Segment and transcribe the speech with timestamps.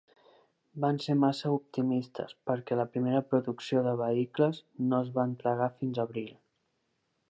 [0.85, 6.07] Van ser massa optimistes, perquè la primera producció de vehicles no es va entregar fins
[6.11, 6.39] abril.